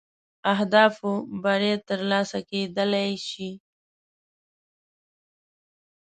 [0.53, 1.11] اهدافو
[1.43, 3.49] بری تر لاسه کېدلای شي.